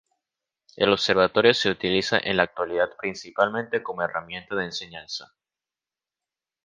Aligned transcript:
El 0.77 0.91
observatorio 0.91 1.53
se 1.53 1.69
utiliza 1.69 2.17
en 2.23 2.37
la 2.37 2.41
actualidad 2.41 2.89
principalmente 2.97 3.83
como 3.83 4.01
herramienta 4.01 4.55
de 4.55 4.65
enseñanza. 4.65 5.31